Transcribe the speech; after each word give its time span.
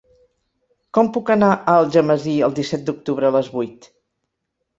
Com 0.97 1.11
puc 1.17 1.29
anar 1.33 1.49
a 1.57 1.75
Algemesí 1.81 2.33
el 2.49 2.57
disset 2.61 2.89
d'octubre 2.89 3.29
a 3.31 3.37
les 3.37 3.53
vuit? 3.61 3.89